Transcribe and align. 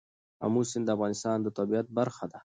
آمو 0.45 0.61
سیند 0.69 0.85
د 0.87 0.89
افغانستان 0.95 1.37
د 1.41 1.47
طبیعت 1.57 1.87
برخه 1.97 2.25
ده. 2.31 2.37